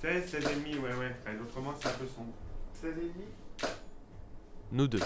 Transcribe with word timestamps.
16, 0.00 0.30
16 0.30 0.44
et 0.50 0.54
demi, 0.54 0.78
ouais, 0.78 0.94
ouais. 0.94 1.14
Enfin, 1.20 1.32
autrement, 1.42 1.74
c'est 1.78 1.88
un 1.88 1.92
peu 1.92 2.06
sombre. 2.06 2.32
16 2.72 2.90
et 2.90 2.94
demi? 2.94 3.26
Nous 4.72 4.88
deux. 4.88 5.00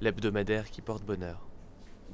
L'hebdomadaire 0.00 0.68
qui 0.70 0.82
porte 0.82 1.04
bonheur. 1.04 1.46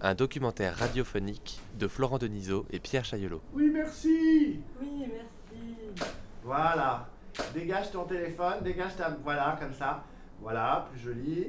Un 0.03 0.15
documentaire 0.15 0.77
radiophonique 0.77 1.61
de 1.79 1.89
Florent 1.89 2.19
Denisot 2.19 2.67
et 2.71 2.79
Pierre 2.79 3.07
Chaillot. 3.07 3.41
Oui, 3.55 3.71
merci. 3.73 4.61
Oui, 4.81 5.07
merci. 5.11 5.77
Voilà. 6.45 7.09
Dégage 7.55 7.91
ton 7.91 8.05
téléphone, 8.05 8.63
dégage 8.63 8.95
ta... 8.97 9.11
Voilà, 9.25 9.57
comme 9.59 9.73
ça. 9.73 10.05
Voilà, 10.41 10.89
plus 10.91 11.01
joli. 11.01 11.47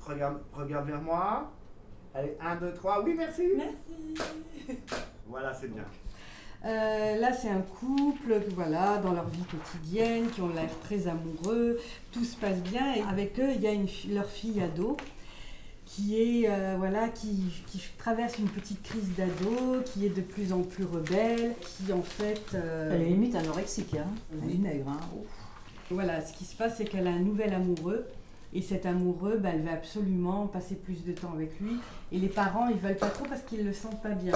Regarde, 0.00 0.42
regarde 0.52 0.86
vers 0.86 1.00
moi. 1.00 1.50
Allez, 2.12 2.36
1, 2.40 2.56
2, 2.56 2.74
3. 2.74 3.02
Oui, 3.02 3.14
merci. 3.16 3.48
Merci. 3.56 4.14
Voilà, 5.26 5.54
c'est 5.54 5.68
bien. 5.68 5.84
Euh, 6.64 7.18
là, 7.18 7.32
c'est 7.32 7.50
un 7.50 7.60
couple, 7.60 8.40
voilà, 8.54 8.98
dans 8.98 9.12
leur 9.12 9.28
vie 9.28 9.44
quotidienne, 9.44 10.28
qui 10.30 10.40
ont 10.40 10.48
l'air 10.48 10.70
très 10.82 11.06
amoureux. 11.08 11.78
Tout 12.12 12.24
se 12.24 12.36
passe 12.36 12.58
bien. 12.62 12.94
Et 12.94 13.02
avec 13.02 13.38
eux, 13.38 13.50
il 13.54 13.60
y 13.60 13.66
a 13.66 13.72
une, 13.72 13.86
leur 14.10 14.26
fille 14.26 14.62
ado 14.62 14.96
qui 15.84 16.20
est, 16.20 16.48
euh, 16.48 16.76
voilà, 16.78 17.08
qui, 17.08 17.52
qui 17.66 17.80
traverse 17.98 18.38
une 18.38 18.48
petite 18.48 18.82
crise 18.82 19.14
d'ado, 19.14 19.82
qui 19.84 20.06
est 20.06 20.16
de 20.16 20.22
plus 20.22 20.52
en 20.52 20.62
plus 20.62 20.84
rebelle, 20.84 21.54
qui 21.60 21.92
en 21.92 22.02
fait, 22.02 22.42
euh, 22.54 22.92
Elle 22.94 23.02
est 23.02 23.10
limite 23.10 23.34
anorexique, 23.34 23.94
hein. 23.94 24.08
Elle 24.32 24.54
est 24.54 24.58
maigre, 24.58 24.88
hein. 24.88 25.00
Ouf. 25.14 25.26
voilà, 25.90 26.24
ce 26.24 26.32
qui 26.32 26.44
se 26.44 26.56
passe, 26.56 26.78
c'est 26.78 26.84
qu'elle 26.86 27.06
a 27.06 27.10
un 27.10 27.20
nouvel 27.20 27.52
amoureux. 27.52 28.06
Et 28.54 28.62
cet 28.62 28.86
amoureux, 28.86 29.36
bah, 29.36 29.50
elle 29.52 29.62
veut 29.62 29.72
absolument 29.72 30.46
passer 30.46 30.76
plus 30.76 31.04
de 31.04 31.12
temps 31.12 31.32
avec 31.34 31.60
lui. 31.60 31.72
Et 32.12 32.18
les 32.18 32.28
parents, 32.28 32.68
ils 32.68 32.78
veulent 32.78 32.96
pas 32.96 33.10
trop 33.10 33.26
parce 33.26 33.42
qu'ils 33.42 33.64
le 33.64 33.72
sentent 33.72 34.00
pas 34.00 34.10
bien. 34.10 34.32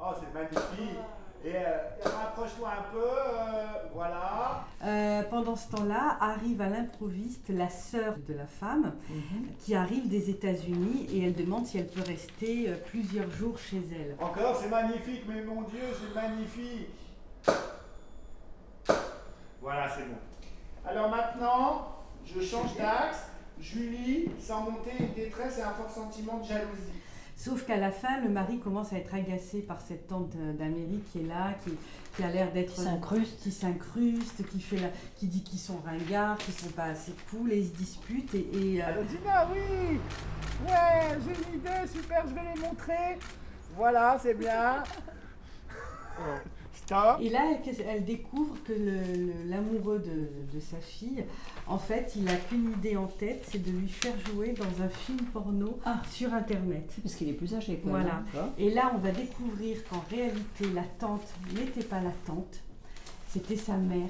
Oh, 0.00 0.12
c'est 0.18 0.32
magnifique. 0.32 0.96
Et 1.42 1.56
euh, 1.56 1.78
rapproche-toi 2.04 2.68
un 2.68 2.92
peu. 2.92 2.98
euh, 2.98 3.64
voilà. 3.94 4.64
Euh, 4.84 5.22
pendant 5.30 5.56
ce 5.56 5.70
temps-là, 5.70 6.18
arrive 6.20 6.60
à 6.60 6.68
l'improviste 6.68 7.48
la 7.48 7.68
sœur 7.70 8.16
de 8.28 8.34
la 8.34 8.46
femme 8.46 8.92
qui 9.60 9.74
arrive 9.74 10.08
des 10.08 10.28
États-Unis 10.30 11.06
et 11.12 11.24
elle 11.24 11.34
demande 11.34 11.66
si 11.66 11.78
elle 11.78 11.86
peut 11.86 12.02
rester 12.06 12.70
plusieurs 12.86 13.30
jours 13.30 13.58
chez 13.58 13.80
elle. 13.92 14.16
Encore, 14.20 14.56
c'est 14.60 14.68
magnifique, 14.68 15.22
mais 15.28 15.42
mon 15.42 15.62
Dieu, 15.62 15.80
c'est 15.98 16.14
magnifique. 16.14 16.88
Voilà, 19.62 19.88
c'est 19.88 20.02
bon. 20.02 20.16
Alors 20.86 21.08
maintenant, 21.10 21.88
je 22.26 22.40
change 22.40 22.76
d'axe. 22.76 23.26
Julie, 23.60 24.30
sans 24.40 24.62
monter 24.62 24.92
une 24.98 25.12
détresse 25.12 25.58
et 25.58 25.62
un 25.62 25.70
fort 25.72 25.90
sentiment 25.90 26.38
de 26.38 26.44
jalousie. 26.44 26.99
Sauf 27.42 27.64
qu'à 27.64 27.78
la 27.78 27.90
fin, 27.90 28.20
le 28.20 28.28
mari 28.28 28.58
commence 28.58 28.92
à 28.92 28.98
être 28.98 29.14
agacé 29.14 29.60
par 29.62 29.80
cette 29.80 30.08
tante 30.08 30.34
euh, 30.36 30.52
d'Amérique 30.52 31.10
qui 31.10 31.20
est 31.20 31.26
là, 31.26 31.54
qui, 31.64 31.70
qui 32.14 32.22
a 32.22 32.28
l'air 32.28 32.52
d'être 32.52 32.74
Qui 32.74 32.82
s'incruste. 32.82 33.40
qui 33.42 33.50
s'incruste, 33.50 34.46
qui 34.50 34.60
fait 34.60 34.76
la- 34.76 34.90
qui 35.16 35.26
dit 35.26 35.42
qu'ils 35.42 35.58
sont 35.58 35.78
ringards, 35.78 36.36
qu'ils 36.36 36.52
sont 36.52 36.68
pas 36.68 36.84
assez 36.84 37.14
cool 37.30 37.50
et 37.50 37.60
ils 37.60 37.68
se 37.68 37.72
disputent 37.76 38.34
et, 38.34 38.46
et, 38.74 38.82
euh, 38.82 38.86
Alors 38.88 39.04
Dina, 39.04 39.48
oui 39.54 39.98
Ouais, 40.68 41.18
j'ai 41.24 41.30
une 41.54 41.60
idée, 41.60 41.88
super, 41.90 42.26
je 42.28 42.34
vais 42.34 42.42
les 42.54 42.60
montrer. 42.60 43.18
Voilà, 43.74 44.18
c'est 44.22 44.34
bien. 44.34 44.82
Et 47.20 47.28
là, 47.30 47.42
elle, 47.88 48.04
découvre 48.04 48.56
que 48.64 48.72
l'amoureux 49.48 49.98
de, 50.00 50.54
de 50.56 50.60
sa 50.60 50.76
fille, 50.78 51.24
en 51.66 51.78
fait, 51.78 52.12
il 52.16 52.28
a 52.28 52.34
qu'une 52.36 52.72
idée 52.72 52.96
en 52.96 53.06
tête, 53.06 53.46
c'est 53.50 53.62
de 53.62 53.70
lui 53.70 53.88
faire 53.88 54.14
jouer 54.32 54.54
dans 54.58 54.82
un 54.84 54.88
film 54.88 55.18
porno 55.32 55.78
Ah. 55.84 56.02
sur 56.10 56.32
Internet. 56.34 56.90
Parce 57.02 57.14
qu'il 57.14 57.28
est 57.28 57.32
plus 57.34 57.54
âgé, 57.54 57.76
quoi. 57.76 57.92
Voilà. 57.92 58.22
hein. 58.36 58.48
Et 58.58 58.70
là, 58.70 58.92
on 58.94 58.98
va 58.98 59.10
découvrir 59.12 59.76
qu'en 59.88 60.02
réalité, 60.10 60.66
la 60.74 60.84
tante 60.98 61.22
n'était 61.54 61.84
pas 61.84 62.00
la 62.00 62.10
tante, 62.26 62.60
c'était 63.28 63.56
sa 63.56 63.76
mère. 63.76 64.08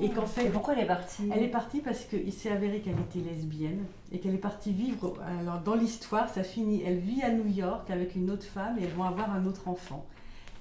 Et 0.00 0.08
qu'en 0.10 0.26
fait, 0.26 0.48
pourquoi 0.50 0.74
elle 0.74 0.84
est 0.84 0.86
partie? 0.86 1.28
elle 1.34 1.42
est 1.42 1.48
partie 1.48 1.80
parce 1.80 2.04
qu'il 2.04 2.32
s'est 2.32 2.50
avéré 2.50 2.78
qu'elle 2.80 2.94
était 3.00 3.28
lesbienne 3.28 3.84
et 4.12 4.18
qu'elle 4.20 4.34
est 4.34 4.38
partie 4.38 4.72
vivre. 4.72 5.14
Alors, 5.40 5.58
dans 5.60 5.74
l'histoire, 5.74 6.28
ça 6.28 6.44
finit. 6.44 6.82
Elle 6.86 6.98
vit 6.98 7.22
à 7.22 7.30
New 7.32 7.48
York 7.48 7.90
avec 7.90 8.14
une 8.14 8.30
autre 8.30 8.44
femme 8.46 8.78
et 8.78 8.84
elles 8.84 8.92
vont 8.92 9.02
avoir 9.04 9.32
un 9.32 9.44
autre 9.46 9.66
enfant. 9.66 10.06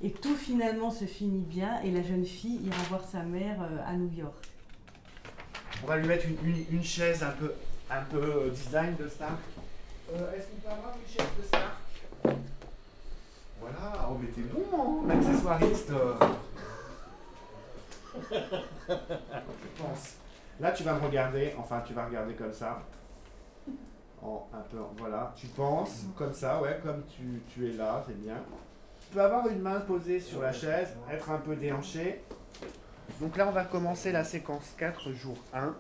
Et 0.04 0.12
tout 0.12 0.36
finalement 0.36 0.92
se 0.92 1.06
finit 1.06 1.46
bien 1.46 1.82
et 1.82 1.90
la 1.92 2.04
jeune 2.04 2.26
fille 2.26 2.60
ira 2.66 2.76
voir 2.90 3.02
sa 3.10 3.24
mère 3.24 3.62
euh, 3.62 3.78
à 3.88 3.94
New 3.94 4.12
York. 4.14 4.50
On 5.82 5.88
va 5.88 5.96
lui 5.98 6.08
mettre 6.08 6.26
une, 6.28 6.66
une- 6.72 6.84
chaise 6.84 7.24
un 7.24 7.32
peu, 7.32 7.54
un 7.90 8.02
peu 8.04 8.18
euh, 8.18 8.50
design 8.50 8.96
de 8.98 9.08
Stark. 9.08 9.40
Euh, 10.14 10.34
Est-ce 10.36 10.48
qu'on 10.48 10.58
peut 10.62 10.70
avoir 10.70 10.94
une 10.96 11.08
chaise 11.10 11.32
de 11.40 11.44
Stark? 11.46 12.38
Voilà, 13.62 14.10
oh 14.12 14.18
mais 14.20 14.28
t'es 14.28 14.42
bon, 14.42 14.64
hein, 14.74 15.08
l'accessoiriste. 15.08 15.92
Je 18.14 19.82
pense. 19.82 20.16
Là, 20.60 20.72
tu 20.72 20.84
vas 20.84 20.94
me 20.96 21.06
regarder, 21.06 21.54
enfin, 21.58 21.82
tu 21.88 21.94
vas 21.94 22.06
regarder 22.06 22.34
comme 22.34 22.54
ça. 22.54 22.84
En, 24.22 24.48
un 24.54 24.62
peu, 24.70 24.78
voilà. 24.98 25.34
Tu 25.38 25.48
penses 25.48 26.04
comme 26.18 26.34
ça, 26.34 26.62
ouais, 26.62 26.80
comme 26.84 27.04
tu, 27.08 27.42
tu 27.54 27.70
es 27.70 27.74
là, 27.74 28.04
c'est 28.06 28.22
bien. 28.22 28.36
Tu 29.14 29.20
peux 29.20 29.26
avoir 29.26 29.48
une 29.48 29.60
main 29.60 29.80
posée 29.80 30.20
sur 30.20 30.42
la 30.42 30.52
chaise, 30.52 30.98
être 31.08 31.30
un 31.30 31.38
peu 31.38 31.56
déhanché. 31.56 32.24
Donc 33.22 33.38
là, 33.38 33.48
on 33.48 33.52
va 33.52 33.64
commencer 33.64 34.12
la 34.12 34.24
séquence 34.24 34.74
4, 34.76 35.12
jour 35.12 35.38
1, 35.54 35.76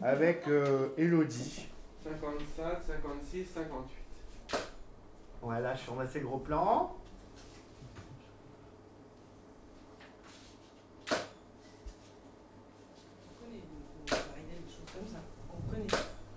avec 0.00 0.48
euh, 0.48 0.88
Elodie. 0.96 1.68
57, 2.02 2.64
56, 2.86 3.44
58. 3.52 4.58
Voilà, 5.42 5.74
je 5.74 5.82
forme 5.82 6.00
assez 6.00 6.20
gros 6.20 6.38
plan. 6.38 6.96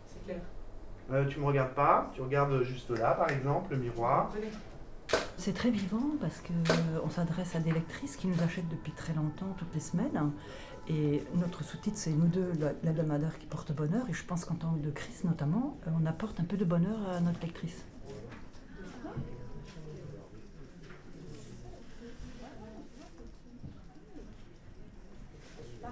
c'est 0.06 0.26
clair. 0.26 0.42
Euh, 1.10 1.26
tu 1.30 1.40
me 1.40 1.46
regardes 1.46 1.74
pas, 1.74 2.12
tu 2.14 2.22
regardes 2.22 2.64
juste 2.64 2.90
là, 2.90 3.14
par 3.14 3.32
exemple, 3.32 3.72
le 3.72 3.78
miroir. 3.78 4.30
C'est 5.48 5.54
très 5.54 5.72
vivant 5.72 6.12
parce 6.20 6.42
qu'on 6.42 7.10
s'adresse 7.10 7.56
à 7.56 7.62
des 7.62 7.72
lectrices 7.72 8.18
qui 8.18 8.28
nous 8.28 8.44
achètent 8.44 8.68
depuis 8.68 8.92
très 8.92 9.14
longtemps, 9.14 9.56
toutes 9.58 9.74
les 9.74 9.80
semaines. 9.80 10.34
Et 10.90 11.24
notre 11.36 11.64
sous-titre, 11.64 11.96
c'est 11.98 12.12
Nous 12.12 12.28
deux, 12.28 12.52
l'hebdomadaire 12.84 13.40
qui 13.40 13.46
porte 13.46 13.72
bonheur. 13.72 14.10
Et 14.10 14.14
je 14.14 14.26
pense 14.26 14.44
qu'en 14.44 14.56
temps 14.56 14.74
de 14.74 14.92
crise, 14.92 15.24
notamment, 15.24 15.78
euh, 15.88 15.92
on 16.02 16.06
apporte 16.06 16.42
un 16.42 16.44
peu 16.44 16.58
de 16.58 16.66
bonheur 16.66 17.00
à 17.12 17.22
notre 17.22 17.40
lectrice. 17.40 17.86
Euh, 25.86 25.88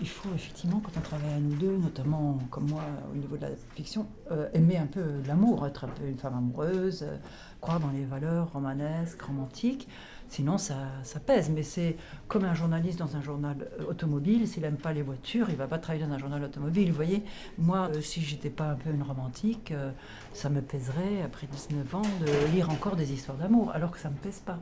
il 0.00 0.08
faut 0.08 0.28
effectivement, 0.34 0.80
quand 0.80 0.92
on 0.96 1.00
travaille 1.00 1.32
à 1.32 1.40
nous 1.40 1.54
deux, 1.56 1.76
notamment 1.76 2.38
comme 2.50 2.68
moi 2.68 2.82
au 3.12 3.16
niveau 3.16 3.36
de 3.36 3.42
la 3.42 3.50
fiction, 3.74 4.06
euh, 4.30 4.48
aimer 4.54 4.76
un 4.76 4.86
peu 4.86 5.04
l'amour, 5.26 5.66
être 5.66 5.84
un 5.84 5.88
peu 5.88 6.06
une 6.06 6.18
femme 6.18 6.34
amoureuse, 6.34 7.02
euh, 7.02 7.16
croire 7.60 7.80
dans 7.80 7.90
les 7.90 8.04
valeurs 8.04 8.52
romanesques, 8.52 9.22
romantiques. 9.22 9.88
Sinon, 10.28 10.58
ça, 10.58 10.74
ça 11.04 11.20
pèse. 11.20 11.50
Mais 11.50 11.62
c'est 11.62 11.96
comme 12.28 12.44
un 12.44 12.54
journaliste 12.54 12.98
dans 12.98 13.16
un 13.16 13.22
journal 13.22 13.68
euh, 13.80 13.90
automobile. 13.90 14.46
S'il 14.48 14.62
n'aime 14.62 14.76
pas 14.76 14.92
les 14.92 15.02
voitures, 15.02 15.48
il 15.50 15.56
va 15.56 15.66
pas 15.66 15.78
travailler 15.78 16.04
dans 16.04 16.12
un 16.12 16.18
journal 16.18 16.42
automobile. 16.42 16.90
Vous 16.90 16.96
voyez, 16.96 17.22
moi, 17.58 17.90
euh, 17.94 18.00
si 18.00 18.20
j'étais 18.20 18.50
pas 18.50 18.70
un 18.70 18.74
peu 18.74 18.90
une 18.90 19.02
romantique, 19.02 19.72
euh, 19.72 19.90
ça 20.32 20.48
me 20.48 20.60
pèserait, 20.60 21.22
après 21.24 21.46
19 21.46 21.94
ans, 21.94 22.02
de 22.02 22.54
lire 22.54 22.70
encore 22.70 22.96
des 22.96 23.12
histoires 23.12 23.38
d'amour, 23.38 23.70
alors 23.72 23.90
que 23.90 23.98
ça 23.98 24.10
me 24.10 24.16
pèse 24.16 24.40
pas. 24.40 24.58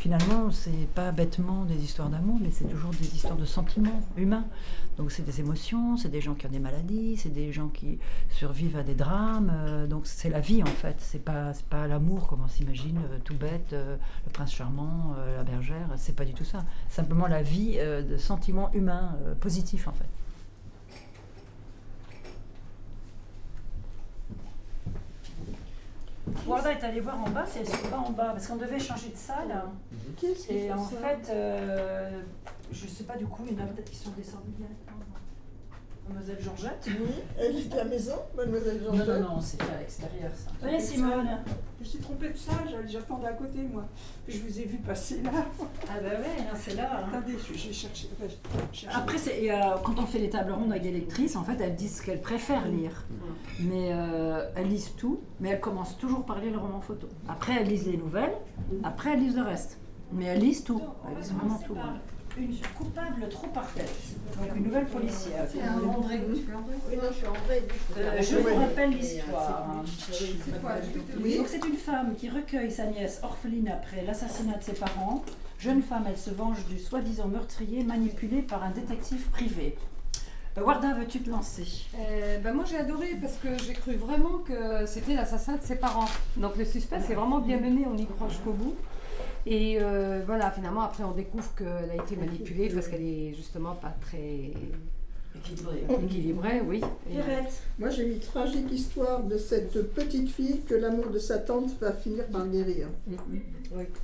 Finalement, 0.00 0.50
c'est 0.50 0.88
pas 0.94 1.12
bêtement 1.12 1.66
des 1.66 1.76
histoires 1.84 2.08
d'amour, 2.08 2.38
mais 2.40 2.50
c'est 2.50 2.64
toujours 2.64 2.90
des 2.92 3.14
histoires 3.14 3.36
de 3.36 3.44
sentiments 3.44 4.00
humains. 4.16 4.46
Donc 4.96 5.12
c'est 5.12 5.22
des 5.22 5.40
émotions, 5.40 5.98
c'est 5.98 6.08
des 6.08 6.22
gens 6.22 6.32
qui 6.32 6.46
ont 6.46 6.50
des 6.50 6.58
maladies, 6.58 7.18
c'est 7.18 7.28
des 7.28 7.52
gens 7.52 7.68
qui 7.68 7.98
survivent 8.30 8.78
à 8.78 8.82
des 8.82 8.94
drames. 8.94 9.52
euh, 9.54 9.86
donc 9.86 10.06
c'est 10.06 10.30
la 10.30 10.40
vie 10.40 10.62
en 10.62 10.74
fait. 10.82 10.96
C'est 11.00 11.22
pas 11.22 11.52
pas 11.68 11.86
l'amour 11.86 12.28
comme 12.28 12.40
on 12.42 12.48
s'imagine, 12.48 12.96
euh, 12.96 13.18
tout 13.22 13.34
bête, 13.34 13.74
euh, 13.74 13.98
le 14.24 14.32
prince 14.32 14.54
charmant, 14.54 15.16
la 15.36 15.42
bergère. 15.42 15.90
C'est 15.96 16.16
pas 16.16 16.24
du 16.24 16.32
tout 16.32 16.46
ça. 16.46 16.64
Simplement 16.88 17.26
la 17.26 17.42
vie 17.42 17.76
de 17.76 18.16
sentiments 18.16 18.72
humains 18.72 19.18
positifs 19.40 19.86
en 19.86 19.92
fait. 19.92 20.19
Warda 26.50 26.72
est 26.72 26.84
allée 26.84 27.00
voir 27.00 27.22
en 27.22 27.30
bas, 27.30 27.44
c'est 27.46 27.62
pas 27.88 27.98
en 27.98 28.10
bas, 28.10 28.30
parce 28.32 28.46
qu'on 28.48 28.56
devait 28.56 28.80
changer 28.80 29.10
de 29.10 29.16
salle. 29.16 29.62
Et 30.48 30.72
en 30.72 30.84
fait, 30.84 31.30
euh, 31.30 32.20
je 32.72 32.86
sais 32.86 33.04
pas 33.04 33.16
du 33.16 33.26
coup, 33.26 33.44
il 33.48 33.56
y 33.56 33.60
en 33.60 33.64
a 33.64 33.66
peut-être 33.68 33.90
qui 33.90 33.96
sont 33.96 34.10
descendus 34.10 34.50
directement. 34.58 34.96
Mademoiselle 36.10 36.38
Georgette 36.42 36.88
Oui, 36.88 37.14
elle 37.38 37.56
est 37.56 37.68
de 37.70 37.76
la 37.76 37.84
maison, 37.84 38.14
mademoiselle 38.36 38.80
Non, 38.84 38.96
Georgette. 38.96 39.20
non, 39.22 39.28
non, 39.36 39.40
c'est 39.40 39.62
fait 39.62 39.72
à 39.74 39.78
l'extérieur 39.78 40.30
ça. 40.34 40.50
Oui, 40.66 40.80
Simone. 40.80 41.28
Je 41.78 41.84
me 41.84 41.88
suis 41.88 41.98
trompée 42.00 42.30
de 42.30 42.36
salle, 42.36 42.84
j'attendais 42.88 43.28
à 43.28 43.32
côté 43.34 43.58
moi. 43.62 43.84
Puis 44.26 44.36
je 44.36 44.42
vous 44.42 44.60
ai 44.60 44.64
vu 44.64 44.78
passer 44.78 45.22
là. 45.22 45.30
Ah 45.88 45.94
bah 46.02 46.08
ouais, 46.08 46.42
hein, 46.42 46.54
c'est 46.56 46.74
là. 46.74 46.90
hein. 47.04 47.08
Attendez, 47.08 47.36
je- 47.38 47.54
j'ai 47.56 47.72
cherché. 47.72 48.08
enfin, 48.12 48.28
j'ai 48.72 48.80
cherché. 48.80 48.96
Après, 48.98 49.16
et, 49.40 49.52
euh, 49.52 49.56
quand 49.84 49.98
on 50.00 50.06
fait 50.06 50.18
les 50.18 50.30
tables 50.30 50.50
rondes 50.52 50.72
avec 50.72 50.82
des 50.82 50.90
lectrices, 50.90 51.36
en 51.36 51.44
fait, 51.44 51.60
elles 51.60 51.76
disent 51.76 51.98
ce 51.98 52.02
qu'elles 52.02 52.20
préfèrent 52.20 52.66
lire. 52.66 53.04
Mais 53.60 53.90
euh, 53.92 54.48
elles 54.56 54.68
lisent 54.68 54.94
tout, 54.96 55.20
mais 55.38 55.50
elles 55.50 55.60
commencent 55.60 55.96
toujours 55.96 56.24
par 56.26 56.40
lire 56.40 56.52
le 56.52 56.58
roman 56.58 56.80
photo. 56.80 57.08
Après, 57.28 57.54
elles 57.60 57.68
lisent 57.68 57.86
les 57.86 57.96
nouvelles, 57.98 58.34
après, 58.82 59.12
elles 59.12 59.20
lisent 59.20 59.36
le 59.36 59.42
reste. 59.42 59.78
Mais 60.12 60.24
elles 60.24 60.40
lisent 60.40 60.64
tout, 60.64 60.82
elles 61.08 61.16
lisent 61.18 61.32
vraiment 61.32 61.58
tout. 61.58 61.76
Une 62.38 62.56
coupable 62.78 63.28
trop 63.28 63.48
parfaite. 63.48 63.92
Donc 64.38 64.56
une 64.56 64.64
nouvelle 64.64 64.86
policière. 64.86 65.44
C'est 65.50 65.62
un 65.62 65.82
André 65.82 66.20
Oui, 66.28 66.46
non, 66.96 67.08
je 67.10 68.22
suis. 68.22 68.36
Euh, 68.36 68.40
vous 68.40 68.60
rappelle 68.60 68.90
l'histoire. 68.90 69.84
Oui. 71.20 71.36
Donc 71.36 71.48
c'est 71.48 71.64
une 71.66 71.76
femme 71.76 72.14
qui 72.16 72.28
recueille 72.28 72.70
sa 72.70 72.86
nièce 72.86 73.20
orpheline 73.22 73.68
après 73.68 74.04
l'assassinat 74.04 74.56
de 74.58 74.62
ses 74.62 74.74
parents. 74.74 75.24
Jeune 75.58 75.82
femme, 75.82 76.04
elle 76.08 76.16
se 76.16 76.30
venge 76.30 76.64
du 76.66 76.78
soi-disant 76.78 77.28
meurtrier 77.28 77.84
manipulé 77.84 78.42
par 78.42 78.62
un 78.62 78.70
détective 78.70 79.28
privé. 79.30 79.76
Euh, 80.56 80.62
Warda, 80.62 80.94
veux-tu 80.94 81.20
te 81.20 81.30
lancer? 81.30 81.86
Euh, 81.98 82.38
ben 82.38 82.52
moi 82.52 82.64
j'ai 82.68 82.76
adoré 82.76 83.16
parce 83.20 83.36
que 83.36 83.48
j'ai 83.64 83.72
cru 83.72 83.94
vraiment 83.94 84.38
que 84.38 84.84
c'était 84.86 85.14
l'assassin 85.14 85.56
de 85.56 85.62
ses 85.62 85.76
parents. 85.76 86.08
Donc 86.36 86.56
le 86.56 86.64
suspense 86.64 87.08
est 87.10 87.14
vraiment 87.14 87.40
bien 87.40 87.58
mené, 87.58 87.86
on 87.86 87.96
y 87.96 88.06
croit 88.06 88.28
jusqu'au 88.28 88.52
bout. 88.52 88.74
Et 89.46 89.78
euh, 89.80 90.22
voilà, 90.26 90.50
finalement 90.50 90.82
après 90.82 91.02
on 91.04 91.12
découvre 91.12 91.50
qu'elle 91.56 91.90
a 91.90 92.02
été 92.02 92.16
manipulée 92.16 92.68
parce 92.68 92.88
qu'elle 92.88 93.02
est 93.02 93.32
justement 93.34 93.74
pas 93.74 93.94
très 94.00 94.52
équilibrée, 96.04 96.60
oui. 96.66 96.80
Et- 97.10 97.14
Moi, 97.78 97.88
j'ai 97.88 98.04
mis 98.06 98.18
tragique 98.18 98.70
histoire 98.70 99.22
de 99.22 99.38
cette 99.38 99.94
petite 99.94 100.28
fille 100.28 100.60
que 100.68 100.74
l'amour 100.74 101.08
de 101.10 101.18
sa 101.18 101.38
tante 101.38 101.70
va 101.80 101.92
finir 101.92 102.26
par 102.26 102.46
guérir. 102.48 102.88
oui, 103.08 103.16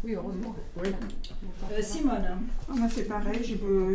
oui, 0.05 0.15
heureusement. 0.15 0.55
Oui. 0.83 0.89
Euh, 1.73 1.83
Simone. 1.83 2.23
Ah, 2.69 2.73
moi 2.75 2.89
c'est 2.91 3.03
pareil, 3.05 3.41
j'ai 3.43 3.59
euh, 3.65 3.95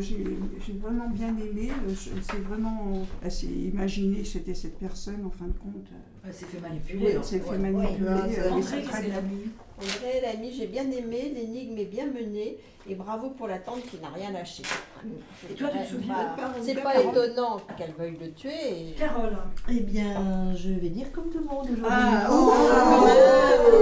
vraiment 0.82 1.10
bien 1.10 1.30
aimé. 1.30 1.70
euh, 1.88 1.94
C'est 2.22 2.40
vraiment. 2.42 3.06
Elle 3.24 3.32
s'est 3.32 3.48
imaginé 3.48 4.20
que 4.22 4.28
c'était 4.28 4.54
cette 4.54 4.78
personne 4.78 5.26
en 5.26 5.32
fin 5.32 5.46
de 5.48 5.54
compte. 5.54 5.88
euh, 5.94 6.28
Elle 6.28 6.34
s'est 6.34 6.46
fait 6.46 6.60
manipuler. 6.60 7.12
elle 7.16 7.24
s'est 7.24 7.40
fait 7.40 7.50
ouais, 7.50 7.58
manipuler. 7.58 8.08
elle 8.36 8.64
c'est 8.64 9.12
pas 9.82 9.88
l'ami. 9.88 9.98
André, 9.98 10.22
l'ami, 10.22 10.54
j'ai 10.58 10.68
bien 10.68 10.84
aimé, 10.92 11.32
l'énigme 11.36 11.78
est 11.78 11.86
bien 11.86 12.06
menée 12.06 12.58
et 12.90 12.96
bravo 12.96 13.30
pour 13.32 13.48
la 13.48 13.60
tante 13.60 13.82
qui 13.84 13.98
n'a 14.00 14.10
rien 14.10 14.32
lâché. 14.32 14.64
Et 15.50 15.54
toi, 15.54 15.70
tu 15.70 15.78
te 15.80 15.84
souviens 15.86 16.16
de 16.16 16.64
C'est 16.64 16.76
Carole 16.76 16.94
pas 16.94 17.02
étonnant 17.02 17.58
qu'elle 17.78 17.94
veuille 17.94 18.18
le 18.20 18.32
tuer. 18.34 18.90
et- 18.90 18.94
Carole. 18.98 19.38
Eh 19.70 19.80
bien, 19.82 20.54
je 20.56 20.70
vais 20.70 20.90
dire 20.90 21.12
comme 21.12 21.30
tout 21.30 21.40
le 21.40 21.46
monde 21.46 21.66
aujourd'hui. 21.66 21.86
Ah, 21.90 22.28
oh, 22.32 22.54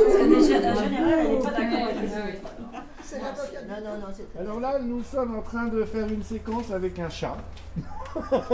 Parce 0.06 0.18
que 0.18 0.36
déjà, 0.36 0.60
la 0.60 0.74
générale, 0.84 1.20
elle 1.20 1.32
n'est 1.32 1.40
pas 1.40 1.52
d'accord 1.52 1.88
avec. 1.88 2.42
Non, 3.68 3.76
non, 3.84 3.98
non, 3.98 4.08
c'est 4.14 4.32
très 4.32 4.40
Alors 4.42 4.60
là, 4.60 4.80
nous 4.80 5.02
sommes 5.04 5.36
en 5.38 5.42
train 5.42 5.66
de 5.68 5.84
faire 5.84 6.08
une 6.08 6.22
séquence 6.24 6.70
avec 6.72 7.00
un 7.00 7.10
chat. 7.10 7.38
Ouais, 8.16 8.22
faut 8.22 8.30
pas 8.30 8.54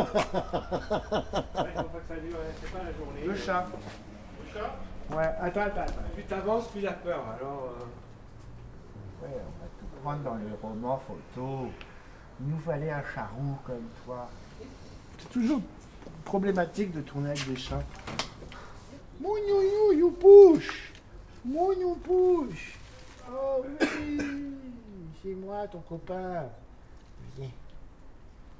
que 1.99 2.07
ça 2.07 2.15
dure, 2.21 2.35
ouais, 2.35 2.53
c'est 2.61 2.71
pas 2.71 2.79
la 2.83 2.93
journée. 2.93 3.25
Le 3.25 3.35
chat. 3.35 3.67
Le 4.45 4.53
chat? 4.59 4.75
Ouais, 5.11 5.23
attends, 5.39 5.61
attends, 5.61 5.81
attends. 5.81 6.01
Plus 6.13 6.23
t'avances, 6.23 6.67
plus 6.69 6.81
la 6.81 6.93
peur. 6.93 7.23
Alors, 7.39 7.73
euh, 7.79 7.85
Ouais, 9.21 9.29
on 9.33 9.63
va 9.63 9.67
tout 9.79 10.01
prendre 10.03 10.23
dans 10.23 10.35
les 10.35 10.51
romans 10.61 11.01
photos. 11.07 11.69
Il 12.39 12.47
nous 12.47 12.59
fallait 12.59 12.91
un 12.91 13.03
charroux 13.13 13.57
comme 13.65 13.87
toi. 14.05 14.29
C'est 15.17 15.29
toujours 15.29 15.61
problématique 16.25 16.91
de 16.91 17.01
tourner 17.01 17.29
avec 17.29 17.47
des 17.47 17.55
chats. 17.55 17.81
Mougnou, 19.21 19.93
you 19.93 20.11
push. 20.11 20.91
Mougnou 21.45 21.95
push. 21.95 22.77
Oh 23.31 23.63
oui, 23.63 23.87
c'est 25.23 25.33
moi 25.33 25.67
ton 25.67 25.79
copain. 25.79 26.43
Viens. 27.37 27.49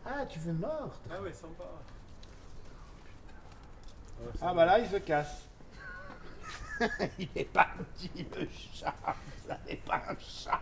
Ah, 0.05 0.25
tu 0.27 0.39
veux 0.39 0.53
mordre? 0.53 0.93
Ah 1.11 1.21
ouais, 1.21 1.33
sympa. 1.33 1.65
Ah 4.41 4.53
bah 4.53 4.65
là, 4.65 4.79
il 4.79 4.87
se 4.87 4.97
casse. 4.97 5.44
il 7.19 7.29
est 7.35 7.45
parti 7.45 8.11
le 8.15 8.47
chat. 8.73 8.93
Vous 9.43 9.49
n'avez 9.49 9.75
pas 9.77 10.01
un 10.09 10.15
chat. 10.19 10.59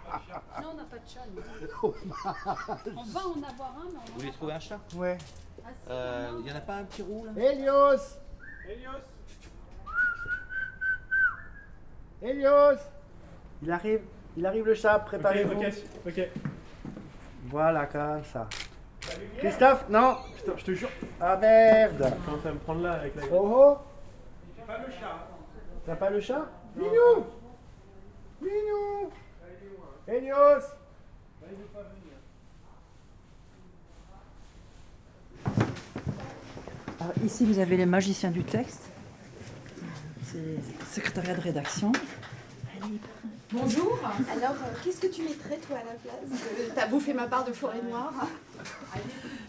Non, 0.61 0.69
on 0.73 0.77
n'a 0.77 0.83
pas 0.83 0.97
de 0.97 1.07
chat. 1.07 1.21
nous. 1.33 1.41
on 2.97 3.03
va 3.03 3.19
en 3.21 3.49
avoir 3.49 3.73
un, 3.77 3.89
mais 3.91 3.97
on 3.97 4.05
Vous 4.05 4.11
en 4.11 4.17
voulez 4.17 4.31
trouver 4.31 4.53
un 4.53 4.59
chat? 4.59 4.79
Ouais. 4.95 5.17
Ah, 5.63 5.69
si, 5.81 5.89
Euh, 5.89 6.29
on 6.29 6.33
en 6.33 6.37
a 6.37 6.39
Il 6.41 6.47
y 6.47 6.51
en 6.51 6.55
a 6.55 6.61
pas 6.61 6.75
un 6.75 6.83
petit 6.83 7.01
roux 7.01 7.25
là? 7.25 7.31
Helios 7.37 8.19
Elios 8.67 8.89
Helios 12.21 12.79
Il 13.61 13.71
arrive, 13.71 14.01
il 14.37 14.45
arrive 14.45 14.65
le 14.65 14.73
chat, 14.75 14.99
préparez-vous. 14.99 15.53
Ok, 15.53 15.73
ok, 16.05 16.17
ok. 16.17 16.29
Voilà, 17.45 17.85
comme 17.87 18.23
ça. 18.23 18.47
Christophe, 19.37 19.89
non, 19.89 20.17
je 20.37 20.51
te, 20.51 20.57
je 20.59 20.65
te 20.65 20.71
jure. 20.73 20.89
Ah 21.19 21.35
merde 21.37 22.13
Quand 22.25 22.49
à 22.49 22.53
me 22.53 22.59
prendre 22.59 22.81
là 22.81 22.93
avec 22.93 23.15
la 23.15 23.23
Oh 23.31 23.51
oh 23.53 23.77
J'ai 24.55 24.63
pas 24.63 24.77
le 24.77 24.91
chat. 24.91 25.27
T'as 25.85 25.95
pas 25.95 26.09
le 26.09 26.19
chat 26.21 26.49
Minou 26.75 27.25
Minou 28.41 29.09
Helios 30.07 30.63
Alors, 36.99 37.13
ici, 37.25 37.45
vous 37.45 37.59
avez 37.59 37.77
les 37.77 37.85
magiciens 37.85 38.31
du 38.31 38.43
texte. 38.43 38.83
C'est 40.25 40.37
le 40.37 40.57
secrétariat 40.91 41.35
de 41.35 41.41
rédaction. 41.41 41.91
Bonjour. 43.51 43.99
Alors, 44.31 44.51
euh, 44.53 44.73
qu'est-ce 44.83 44.99
que 44.99 45.07
tu 45.07 45.21
mettrais, 45.23 45.57
toi, 45.57 45.77
à 45.77 45.83
la 45.83 45.93
place 45.93 46.41
Euh, 46.59 46.69
T'as 46.73 46.87
bouffé 46.87 47.13
ma 47.13 47.27
part 47.27 47.45
de 47.45 47.51
forêt 47.53 47.81
noire. 47.83 48.13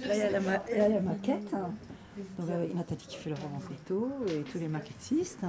Là, 0.07 0.15
il 0.15 0.19
y 0.19 0.23
a 0.23 0.31
la, 0.31 0.41
ma- 0.41 0.63
y 0.71 0.79
a 0.81 0.89
la 0.89 1.01
maquette. 1.01 1.51
Donc, 2.39 2.51
avec 2.51 2.75
Nathalie 2.75 3.07
qui 3.07 3.17
fait 3.17 3.31
le 3.31 3.37
roman 3.37 3.61
photo 3.61 4.11
et 4.29 4.43
tous 4.43 4.59
les 4.59 4.69
maquettistes. 4.69 5.45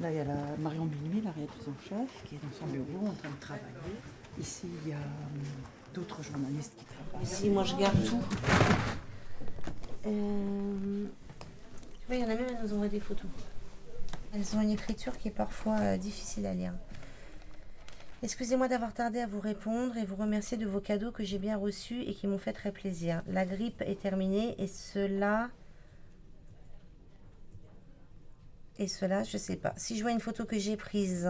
Là, 0.00 0.10
il 0.10 0.16
y 0.16 0.20
a 0.20 0.24
la 0.24 0.34
Marion 0.58 0.84
Billy, 0.84 1.22
la 1.22 1.30
rédactrice 1.30 1.68
en 1.68 1.88
chef, 1.88 2.24
qui 2.24 2.34
est 2.34 2.38
dans 2.38 2.52
son 2.52 2.66
bureau 2.66 3.06
en 3.06 3.14
train 3.14 3.30
de 3.30 3.40
travailler. 3.40 3.64
Ici, 4.38 4.66
il 4.84 4.90
y 4.90 4.92
a 4.92 4.96
hum, 4.96 5.02
d'autres 5.94 6.22
journalistes 6.22 6.74
qui 6.76 6.84
travaillent. 6.84 7.22
Ici, 7.26 7.48
moi, 7.48 7.64
je 7.64 7.76
garde 7.76 8.04
tout. 8.04 8.22
Euh, 10.06 11.06
Tu 12.00 12.06
vois, 12.06 12.16
il 12.16 12.20
y 12.20 12.24
en 12.24 12.28
a 12.28 12.34
même, 12.34 12.46
elles 12.46 12.62
nous 12.62 12.74
envoient 12.74 12.88
des 12.88 13.00
photos. 13.00 13.30
Elles 14.34 14.54
ont 14.54 14.60
une 14.60 14.70
écriture 14.70 15.16
qui 15.16 15.28
est 15.28 15.32
parfois 15.32 15.78
euh, 15.78 15.96
difficile 15.96 16.44
à 16.44 16.52
lire. 16.52 16.74
Excusez-moi 18.22 18.68
d'avoir 18.68 18.92
tardé 18.92 19.20
à 19.20 19.26
vous 19.26 19.40
répondre 19.40 19.96
et 19.96 20.04
vous 20.04 20.16
remercier 20.16 20.58
de 20.58 20.66
vos 20.66 20.80
cadeaux 20.80 21.10
que 21.10 21.24
j'ai 21.24 21.38
bien 21.38 21.56
reçus 21.56 22.02
et 22.02 22.12
qui 22.12 22.26
m'ont 22.26 22.38
fait 22.38 22.52
très 22.52 22.70
plaisir. 22.70 23.22
La 23.28 23.46
grippe 23.46 23.80
est 23.82 24.00
terminée 24.00 24.54
et 24.58 24.66
cela... 24.66 25.48
Et 28.78 28.88
cela, 28.88 29.22
je 29.22 29.38
sais 29.38 29.56
pas. 29.56 29.72
Si 29.76 29.96
je 29.96 30.02
vois 30.02 30.12
une 30.12 30.20
photo 30.20 30.44
que 30.44 30.58
j'ai 30.58 30.76
prise 30.76 31.26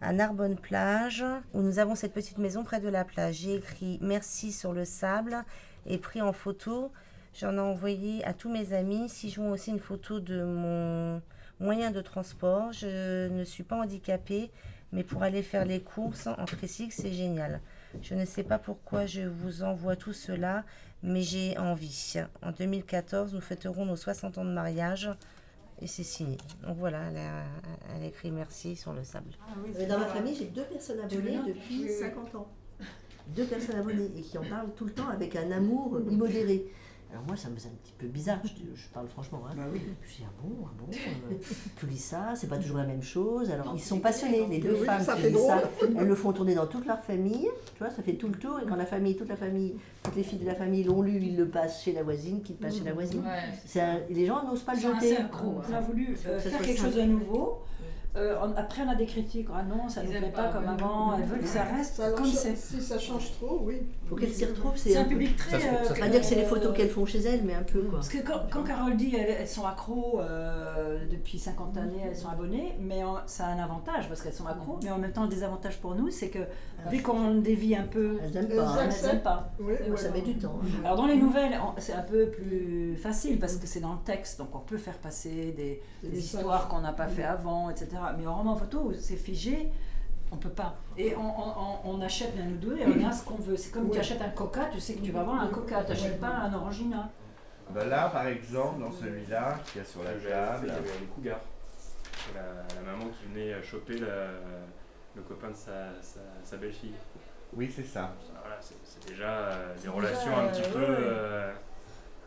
à 0.00 0.12
Narbonne 0.12 0.56
plage, 0.56 1.24
où 1.54 1.60
nous 1.62 1.78
avons 1.78 1.94
cette 1.94 2.12
petite 2.12 2.38
maison 2.38 2.64
près 2.64 2.80
de 2.80 2.88
la 2.88 3.04
plage, 3.04 3.36
j'ai 3.36 3.54
écrit 3.54 3.98
merci 4.02 4.52
sur 4.52 4.72
le 4.72 4.84
sable 4.84 5.44
et 5.86 5.96
pris 5.96 6.20
en 6.20 6.32
photo. 6.32 6.92
J'en 7.34 7.54
ai 7.54 7.60
envoyé 7.60 8.24
à 8.26 8.34
tous 8.34 8.50
mes 8.50 8.74
amis. 8.74 9.08
Si 9.08 9.30
je 9.30 9.40
vois 9.40 9.52
aussi 9.52 9.70
une 9.70 9.80
photo 9.80 10.20
de 10.20 10.42
mon 10.44 11.22
moyen 11.60 11.90
de 11.90 12.02
transport, 12.02 12.72
je 12.72 13.28
ne 13.28 13.44
suis 13.44 13.62
pas 13.62 13.76
handicapée, 13.76 14.50
mais 14.92 15.02
pour 15.02 15.22
aller 15.22 15.42
faire 15.42 15.64
les 15.64 15.80
courses 15.80 16.26
en 16.26 16.44
tricycle, 16.44 16.92
c'est 16.94 17.12
génial. 17.12 17.60
Je 18.02 18.14
ne 18.14 18.26
sais 18.26 18.42
pas 18.42 18.58
pourquoi 18.58 19.06
je 19.06 19.22
vous 19.22 19.62
envoie 19.62 19.96
tout 19.96 20.12
cela, 20.12 20.64
mais 21.02 21.22
j'ai 21.22 21.56
envie. 21.56 22.16
En 22.42 22.52
2014, 22.52 23.32
nous 23.32 23.40
fêterons 23.40 23.86
nos 23.86 23.96
60 23.96 24.36
ans 24.38 24.44
de 24.44 24.50
mariage 24.50 25.10
et 25.82 25.86
c'est 25.86 26.04
signé. 26.04 26.36
Donc 26.66 26.76
voilà, 26.78 27.08
elle 27.10 27.16
a, 27.16 27.44
elle 27.96 28.02
a 28.04 28.06
écrit 28.06 28.30
merci 28.30 28.76
sur 28.76 28.92
le 28.92 29.02
sable. 29.04 29.30
Euh, 29.78 29.86
Dans 29.88 29.98
ma 29.98 30.06
famille, 30.06 30.34
j'ai 30.34 30.46
deux 30.46 30.64
personnes 30.64 31.00
abonnées 31.00 31.38
depuis 31.46 31.80
Oui, 31.82 31.86
oui. 31.88 31.98
50 31.98 32.34
ans. 32.36 32.48
Deux 33.28 33.44
personnes 33.44 33.76
abonnées 33.76 34.10
et 34.16 34.20
qui 34.20 34.38
en 34.38 34.44
parlent 34.44 34.72
tout 34.74 34.84
le 34.84 34.92
temps 34.92 35.08
avec 35.08 35.36
un 35.36 35.50
amour 35.50 36.00
immodéré. 36.10 36.66
Alors 37.12 37.24
moi, 37.26 37.36
ça 37.36 37.50
me 37.50 37.56
faisait 37.56 37.68
un 37.68 37.76
petit 37.84 37.92
peu 37.98 38.06
bizarre, 38.06 38.38
je, 38.42 38.88
parle 38.88 39.06
franchement. 39.06 39.42
Hein. 39.46 39.52
Bah 39.54 39.64
oui. 39.70 39.80
Je 40.02 40.16
dis, 40.16 40.22
ah 40.26 40.32
bon, 40.42 40.64
ah 40.64 40.70
bon, 40.78 40.86
euh, 40.90 41.34
tu 41.76 41.86
lis 41.86 41.98
ça, 41.98 42.32
c'est 42.34 42.46
pas 42.46 42.56
toujours 42.56 42.78
la 42.78 42.86
même 42.86 43.02
chose. 43.02 43.50
Alors 43.50 43.70
ils 43.74 43.82
sont 43.82 44.00
passionnés, 44.00 44.46
les 44.48 44.58
deux 44.58 44.78
Oui, 44.80 44.86
femmes 44.86 45.02
ça 45.02 45.14
qui 45.16 45.22
fait 45.22 45.28
lisent 45.30 45.46
ça, 45.46 45.62
elles 45.82 46.06
le 46.06 46.14
font 46.14 46.32
tourner 46.32 46.54
dans 46.54 46.66
toute 46.66 46.86
leur 46.86 47.00
famille, 47.00 47.48
tu 47.74 47.78
vois, 47.78 47.90
ça 47.90 48.02
fait 48.02 48.14
tout 48.14 48.28
le 48.28 48.36
tour. 48.36 48.60
Et 48.60 48.66
quand 48.66 48.76
la 48.76 48.86
famille, 48.86 49.14
toute 49.14 49.28
la 49.28 49.36
famille, 49.36 49.74
toutes 50.02 50.16
les 50.16 50.22
filles 50.22 50.38
de 50.38 50.46
la 50.46 50.54
famille 50.54 50.84
l'ont 50.84 51.02
lu, 51.02 51.18
ils 51.20 51.36
le 51.36 51.46
passent 51.48 51.82
chez 51.82 51.92
la 51.92 52.02
voisine, 52.02 52.42
qui 52.42 52.54
le 52.54 52.58
passe 52.58 52.78
chez 52.78 52.84
la 52.84 52.94
voisine. 52.94 53.20
Ouais. 53.20 53.58
C'est 53.66 53.80
un- 53.82 54.00
les 54.08 54.24
gens 54.24 54.42
n'osent 54.46 54.62
pas 54.62 54.72
le 54.74 54.80
C'est 54.80 54.86
un 54.86 54.94
jeter. 55.00 55.16
On 55.44 55.74
a 55.74 55.80
voulu 55.82 56.16
euh, 56.26 56.38
faire 56.40 56.60
quelque 56.62 56.78
simple. 56.78 56.92
chose 56.92 56.96
de 56.96 57.02
nouveau. 57.02 57.60
Euh, 58.14 58.36
on- 58.42 58.54
après, 58.58 58.82
on 58.82 58.90
a 58.90 58.94
des 58.94 59.06
critiques. 59.06 59.48
Ah 59.54 59.62
non, 59.62 59.88
ça 59.88 60.02
ne 60.02 60.06
nous 60.08 60.12
plaît 60.12 60.30
pas, 60.34 60.44
pas, 60.48 60.52
comme 60.52 60.68
avant. 60.68 61.16
Elles 61.16 61.24
veulent 61.24 61.40
que 61.40 61.46
ça 61.46 61.62
reste 61.64 61.94
Ça 61.96 62.10
comme 62.10 62.26
c'est. 62.26 62.54
Si 62.56 62.80
ça 62.82 62.98
change 62.98 63.32
trop, 63.32 63.60
oui. 63.64 63.82
Faut 64.06 64.16
qu'elle 64.16 64.30
s'y 64.32 64.44
retrouve. 64.44 64.72
C'est 64.76 64.96
un 64.98 65.04
public 65.04 65.34
très. 65.36 65.58
Ça 65.58 65.84
ça 65.84 65.94
euh, 65.94 65.98
pas 65.98 66.08
dire 66.08 66.20
que 66.20 66.26
c'est 66.26 66.34
les 66.34 66.44
photos 66.44 66.70
euh, 66.70 66.72
qu'elles 66.74 66.90
font 66.90 67.06
chez 67.06 67.20
elles, 67.20 67.42
mais 67.42 67.54
un 67.54 67.62
peu 67.62 67.80
quoi. 67.84 68.00
Parce 68.00 68.10
que 68.10 68.18
quand, 68.18 68.40
quand 68.50 68.64
Carole 68.64 68.96
dit 68.98 69.16
elles, 69.16 69.36
elles 69.40 69.48
sont 69.48 69.64
accros 69.64 70.20
euh, 70.20 70.98
depuis 71.10 71.38
50 71.38 71.74
années, 71.78 72.02
elles 72.06 72.16
sont 72.16 72.28
abonnées, 72.28 72.74
mais 72.80 73.02
en- 73.02 73.16
ça 73.26 73.46
a 73.46 73.50
un 73.52 73.58
avantage 73.58 74.08
parce 74.08 74.20
qu'elles 74.20 74.34
sont 74.34 74.46
accros, 74.46 74.78
mais 74.82 74.90
en 74.90 74.98
même 74.98 75.12
temps, 75.12 75.22
le 75.22 75.28
désavantage 75.30 75.78
pour 75.78 75.94
nous, 75.94 76.10
c'est 76.10 76.28
que 76.28 76.40
dès 76.90 76.98
qu'on 76.98 77.36
dévie 77.36 77.74
un 77.76 77.84
peu, 77.84 78.18
Elles 78.22 78.36
aiment 78.36 78.48
Elles 78.50 78.56
pas. 78.58 78.78
elles 78.82 79.06
n'aiment 79.06 79.22
pas. 79.22 79.50
Oui, 79.58 79.74
Ça 79.96 80.10
met 80.10 80.20
du 80.20 80.34
temps. 80.36 80.58
hein. 80.62 80.66
Alors 80.84 80.96
dans 80.98 81.06
les 81.06 81.16
nouvelles, 81.16 81.58
c'est 81.78 81.94
un 81.94 82.02
peu 82.02 82.26
plus 82.26 82.94
facile 82.96 83.38
parce 83.38 83.56
que 83.56 83.66
c'est 83.66 83.80
dans 83.80 83.94
le 83.94 84.00
texte, 84.04 84.38
donc 84.38 84.54
on 84.54 84.58
peut 84.58 84.76
faire 84.76 84.98
passer 84.98 85.54
des, 85.56 85.80
Des 86.02 86.18
histoires 86.18 86.68
qu'on 86.68 86.80
n'a 86.80 86.92
pas 86.92 87.06
fait 87.06 87.24
avant, 87.24 87.70
etc. 87.70 87.86
Mais 88.18 88.26
en 88.26 88.36
roman 88.36 88.56
photo, 88.56 88.78
où 88.80 88.94
c'est 88.94 89.16
figé, 89.16 89.70
on 90.30 90.36
peut 90.36 90.48
pas. 90.50 90.74
Et 90.96 91.14
on, 91.14 91.20
on- 91.20 91.54
on- 91.58 91.96
on 91.96 92.00
achète 92.00 92.36
l'un 92.36 92.46
ou 92.48 92.56
deux 92.56 92.76
et 92.78 92.86
on 92.86 93.06
a 93.08 93.12
ce 93.12 93.24
qu'on 93.24 93.36
veut. 93.36 93.56
C'est 93.56 93.70
comme 93.70 93.90
tu 93.90 93.98
achètes 93.98 94.22
un 94.22 94.30
coca, 94.30 94.66
tu 94.72 94.80
sais 94.80 94.94
que 94.94 95.00
tu 95.04 95.12
vas 95.12 95.20
avoir 95.20 95.40
un 95.42 95.48
coca, 95.48 95.82
tu 95.84 95.90
n'achètes 95.90 96.20
pas 96.20 96.28
un 96.28 96.52
orangina. 96.54 97.10
Bah 97.70 97.84
là, 97.84 98.08
par 98.08 98.26
exemple, 98.26 98.80
dans 98.80 98.90
celui-là, 98.92 99.54
qu'il 99.66 99.80
y 99.80 99.84
a 99.84 99.86
sur 99.86 100.02
la 100.02 100.12
table. 100.12 100.66
Il 100.66 100.68
y 100.68 100.76
avait 100.76 100.98
les 101.00 101.06
cougars. 101.06 101.40
La, 102.34 102.40
la 102.80 102.82
maman 102.92 103.10
qui 103.10 103.24
venait 103.32 103.62
choper 103.62 103.98
la- 103.98 104.30
le 105.14 105.22
copain 105.22 105.50
de 105.50 105.56
sa, 105.56 105.90
sa, 106.00 106.20
sa 106.44 106.56
belle-fille. 106.56 106.94
Oui, 107.54 107.70
c'est 107.74 107.84
ça. 107.84 108.12
Voilà, 108.40 108.56
c'est 108.60 109.06
déjà 109.08 109.28
euh, 109.28 109.74
des 109.74 109.80
déjà, 109.80 109.92
relations 109.92 110.36
un 110.38 110.48
petit 110.48 110.62
euh, 110.62 110.72
peu 110.72 110.78
ouais, 110.80 110.86
euh, 110.98 111.52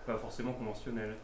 pas 0.06 0.18
forcément 0.18 0.54
conventionnelles. 0.54 1.16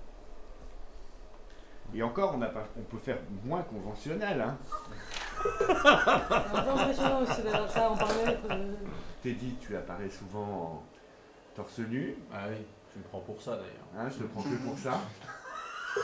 Et 1.94 2.02
encore, 2.04 2.34
on, 2.36 2.38
n'a 2.38 2.48
pas, 2.48 2.66
on 2.78 2.84
peut 2.84 2.98
faire 2.98 3.18
moins 3.44 3.62
conventionnel. 3.64 4.40
Hein. 4.42 4.58
C'est 5.60 5.76
un 5.76 6.62
peu 6.64 6.70
impressionnant 6.72 7.22
aussi 7.22 7.42
d'ailleurs, 7.42 7.70
ça, 7.70 7.90
on 7.92 7.98
parlait. 7.98 8.38
euh, 8.50 8.74
Teddy, 9.22 9.56
tu 9.60 9.76
apparais 9.76 10.10
souvent 10.10 10.44
en 10.44 10.84
torse 11.56 11.80
nu. 11.80 12.16
Ah 12.34 12.46
oui, 12.50 12.58
tu 12.94 13.00
me 13.00 13.04
prends 13.04 13.20
pour 13.20 13.42
ça 13.42 13.52
d'ailleurs. 13.58 13.88
Hein, 13.98 14.08
je 14.10 14.20
te 14.20 14.24
prends 14.24 14.42
que 14.44 14.56
pour 14.66 14.78
ça. 14.78 15.00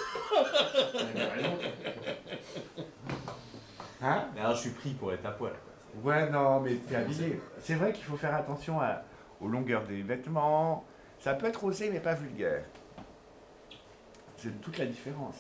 Hein? 4.02 4.26
Mais 4.36 4.42
alors 4.42 4.56
je 4.56 4.62
suis 4.62 4.70
pris 4.72 4.92
pour 4.94 5.12
être 5.12 5.26
à 5.26 5.32
poil. 5.32 5.54
Quoi. 5.54 6.12
Ouais, 6.14 6.30
non, 6.30 6.60
mais 6.60 6.76
t'es 6.76 6.96
habillé. 6.96 7.42
C'est 7.62 7.76
vrai 7.76 7.92
qu'il 7.94 8.04
faut 8.04 8.18
faire 8.18 8.36
attention 8.36 8.80
à- 8.80 9.02
aux 9.42 9.48
longueurs 9.48 9.84
des 9.84 10.02
vêtements. 10.04 10.86
Ça 11.20 11.34
peut 11.34 11.48
être 11.48 11.64
osé, 11.64 11.90
mais 11.92 12.00
pas 12.00 12.14
vulgaire. 12.14 12.64
C'est 14.38 14.62
toute 14.62 14.78
la 14.78 14.86
différence. 14.86 15.36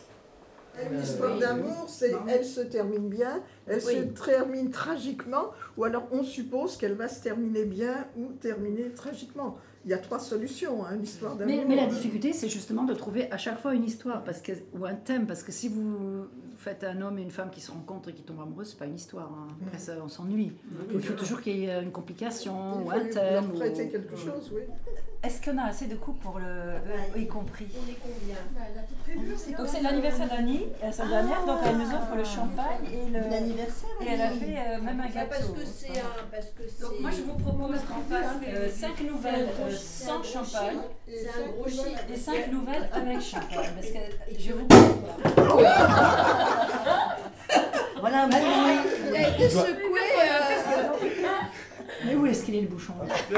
Une 0.91 0.99
histoire 1.01 1.37
d'amour, 1.39 1.85
c'est 1.87 2.13
elle 2.27 2.45
se 2.45 2.61
termine 2.61 3.09
bien, 3.09 3.41
elle 3.65 3.81
se 3.81 3.97
termine 4.25 4.69
tragiquement, 4.71 5.51
ou 5.77 5.83
alors 5.83 6.07
on 6.11 6.23
suppose 6.23 6.77
qu'elle 6.77 6.93
va 6.93 7.07
se 7.07 7.21
terminer 7.23 7.65
bien 7.65 8.07
ou 8.17 8.31
terminer 8.33 8.89
tragiquement. 8.91 9.57
Il 9.85 9.91
y 9.91 9.93
a 9.93 9.97
trois 9.99 10.19
solutions, 10.19 10.83
hein, 10.85 10.95
une 10.95 11.03
histoire 11.03 11.35
d'amour. 11.37 11.55
Mais, 11.55 11.65
mais 11.65 11.75
la 11.77 11.85
difficulté, 11.87 12.33
c'est 12.33 12.49
justement 12.49 12.83
de 12.83 12.93
trouver 12.93 13.31
à 13.31 13.37
chaque 13.37 13.59
fois 13.59 13.73
une 13.73 13.85
histoire 13.85 14.21
parce 14.23 14.41
que, 14.41 14.51
ou 14.77 14.85
un 14.85 14.95
thème. 14.95 15.27
Parce 15.27 15.43
que 15.43 15.51
si 15.53 15.69
vous 15.69 16.25
faites 16.57 16.83
un 16.83 16.99
homme 17.01 17.17
et 17.19 17.21
une 17.21 17.31
femme 17.31 17.49
qui 17.51 17.61
se 17.61 17.71
rencontrent 17.71 18.09
et 18.09 18.13
qui 18.13 18.23
tombent 18.23 18.41
amoureux, 18.41 18.65
c'est 18.65 18.77
pas 18.77 18.85
une 18.85 18.95
histoire. 18.95 19.31
hein. 19.31 19.47
Après, 19.65 19.77
ça, 19.77 19.93
on 20.03 20.09
s'ennuie. 20.09 20.51
Il 20.93 21.01
faut 21.01 21.13
toujours 21.13 21.39
qu'il 21.39 21.57
y 21.57 21.65
ait 21.67 21.81
une 21.81 21.91
complication 21.91 22.81
Il 22.81 22.87
ou 22.87 22.91
un 22.91 22.99
thème. 23.05 23.33
leur 23.45 23.51
prêter 23.53 23.85
ou- 23.85 23.91
quelque 23.91 24.15
chose, 24.17 24.51
oui. 24.53 24.63
Est-ce 25.23 25.41
qu'on 25.41 25.57
a 25.57 25.63
assez 25.63 25.87
de 25.87 25.95
coups 25.95 26.19
pour 26.21 26.37
le. 26.39 27.19
y 27.19 27.27
compris 27.27 27.67
On 27.73 27.89
est 27.89 27.97
combien 28.01 29.57
Donc 29.57 29.67
c'est 29.67 29.81
l'anniversaire 29.81 30.27
d'Annie, 30.29 30.67
la 30.81 30.91
semaine 30.91 31.09
dernière, 31.09 31.45
donc 31.45 31.57
elle 31.65 31.77
nous 31.77 31.87
offre 31.87 32.15
le 32.15 32.23
champagne 32.23 32.85
et 32.91 33.09
le. 33.09 33.19
L'anniversaire 33.29 33.89
Et 34.01 34.09
elle 34.11 34.21
a 34.21 34.29
fait 34.29 34.55
euh, 34.57 34.81
même 34.81 34.99
un 35.01 35.09
gâteau. 35.09 35.29
Parce 35.29 35.47
que 35.49 35.65
c'est 35.65 35.99
un. 35.99 36.25
Parce 36.31 36.47
que 36.47 36.81
Donc 36.81 36.99
moi 37.01 37.09
je 37.11 37.21
vous 37.23 37.33
propose 37.33 37.79
qu'on 37.81 38.13
fasse 38.13 38.35
5 38.79 39.01
nouvelles 39.01 39.49
euh, 39.59 39.71
sans 39.75 40.23
champagne 40.23 40.77
C'est 41.07 41.29
un 41.29 41.47
gros 41.51 41.67
chiffre. 41.67 42.03
et 42.13 42.15
5 42.17 42.51
nouvelles 42.51 42.89
avec 42.93 43.21
champagne. 43.21 43.71
Parce 43.75 43.89
que 43.89 43.99
je 44.39 44.53
vous 44.53 44.67
Voilà 47.99 48.23
un 48.25 48.27
bon 48.29 48.37
Il 49.09 49.15
a 49.15 49.29
été 49.29 49.49
secoué. 49.49 49.86
Mais 52.07 52.15
où 52.15 52.25
est-ce 52.25 52.43
qu'il 52.45 52.55
est 52.55 52.61
le 52.61 52.67
bouchon 52.67 52.93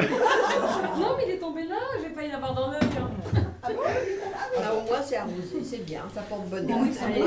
Non, 0.99 1.15
mais 1.17 1.23
il 1.27 1.31
est 1.33 1.37
tombé 1.39 1.63
là, 1.63 1.75
j'ai 2.01 2.13
failli 2.13 2.31
l'avoir 2.31 2.53
dans 2.53 2.71
l'œil. 2.71 2.79
hein. 2.81 3.09
Ah, 3.63 4.73
au 4.73 4.81
moins 4.81 5.01
c'est 5.05 5.17
arrosé, 5.17 5.61
c'est 5.63 5.85
bien, 5.85 6.01
ça 6.13 6.21
porte 6.21 6.47
bonheur. 6.49 6.77
Écoute, 6.85 6.97
allez, 7.05 7.23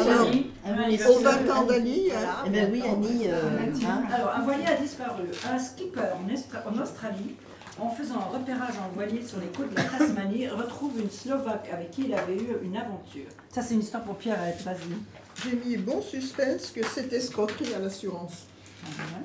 Annie. 0.75 0.99
Au 1.09 1.19
20 1.21 1.51
ans 1.55 1.63
d'Annie, 1.65 2.09
hein. 2.11 2.43
Eh 2.47 2.51
bien 2.51 2.69
oui, 2.71 2.83
Annie. 2.87 3.27
euh, 3.29 3.41
hein. 3.87 4.03
Alors, 4.13 4.33
un 4.37 4.43
voilier 4.43 4.67
a 4.67 4.75
disparu. 4.77 5.25
Un 5.53 5.59
skipper 5.59 6.01
en, 6.01 6.29
Estra- 6.33 6.63
en 6.69 6.81
Australie, 6.83 7.37
en 7.79 7.89
faisant 7.91 8.17
un 8.17 8.37
repérage 8.39 8.75
en 8.79 8.95
voilier 8.95 9.23
sur 9.25 9.39
les 9.41 9.47
côtes 9.47 9.71
de 9.71 9.77
la 9.77 9.85
Tasmanie, 9.85 10.49
retrouve 10.49 10.99
une 11.01 11.11
Slovaque 11.11 11.69
avec 11.73 11.91
qui 11.91 12.03
il 12.07 12.15
avait 12.15 12.37
eu 12.37 12.57
une 12.63 12.77
aventure. 12.77 13.27
Ça, 13.51 13.63
c'est 13.63 13.75
une 13.75 13.81
histoire 13.81 14.03
pour 14.03 14.17
Pierrette, 14.17 14.61
vas-y. 14.63 15.45
J'ai 15.45 15.57
mis 15.57 15.77
bon 15.77 16.03
suspense 16.03 16.71
que 16.75 16.81
c'est 16.87 17.13
escroquerie 17.13 17.75
à 17.75 17.79
l'assurance. 17.79 18.47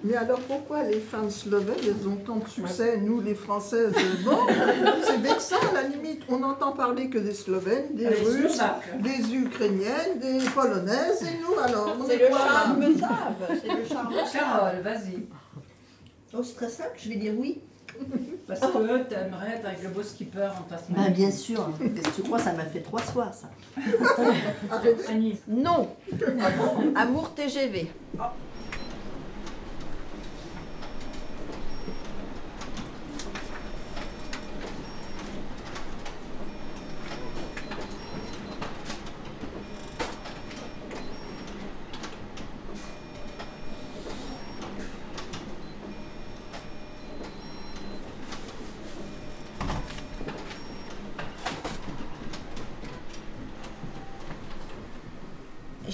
Mais 0.03 0.15
alors 0.15 0.39
pourquoi 0.41 0.83
les 0.83 0.99
femmes 0.99 1.29
slovènes, 1.31 1.75
elles 1.83 2.07
ont 2.07 2.15
tant 2.17 2.37
de 2.37 2.47
succès, 2.47 2.97
nous 2.97 3.19
les 3.21 3.33
Françaises, 3.35 3.93
bon, 4.23 4.37
c'est 5.03 5.17
vexant 5.17 5.57
à 5.71 5.81
la 5.81 5.87
limite. 5.87 6.21
On 6.29 6.39
n'entend 6.39 6.71
parler 6.71 7.09
que 7.09 7.17
des 7.17 7.33
Slovènes, 7.33 7.95
des 7.95 8.03
Les 8.09 8.15
Russes, 8.15 8.53
Slovaques. 8.55 9.01
des 9.01 9.33
Ukrainiennes, 9.33 10.19
des 10.21 10.39
Polonaises, 10.53 11.23
et 11.23 11.39
nous 11.41 11.59
alors 11.59 11.95
C'est 12.07 12.15
est 12.15 12.29
le 12.29 12.29
là 12.29 12.37
charme 12.37 12.97
sable, 12.97 13.59
c'est 13.61 13.73
le 13.73 13.85
charme. 13.85 14.13
Carole, 14.31 14.81
vas-y. 14.83 15.23
Oh, 16.33 16.43
c'est 16.43 16.55
très 16.55 16.69
simple, 16.69 16.91
je 16.97 17.09
vais 17.09 17.15
dire 17.15 17.33
oui. 17.35 17.61
Parce 18.47 18.59
que 18.59 19.03
t'aimerais 19.03 19.55
être 19.55 19.65
avec 19.65 19.83
le 19.83 19.89
beau 19.89 20.03
skipper 20.03 20.47
en 20.57 20.63
Tasmanie. 20.63 21.07
Ben, 21.07 21.13
bien 21.13 21.31
sûr, 21.31 21.69
Qu'est-ce 21.79 22.09
que 22.09 22.15
tu 22.15 22.21
crois, 22.21 22.39
ça 22.39 22.53
m'a 22.53 22.65
fait 22.65 22.81
trois 22.81 23.01
soirs 23.01 23.33
ça. 23.33 23.49
Annie. 25.09 25.39
Non 25.47 25.89
Amour 26.95 27.33
TGV. 27.33 27.89